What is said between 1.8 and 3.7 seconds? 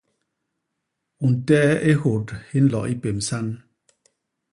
i hyôt hi nlo i pémsan!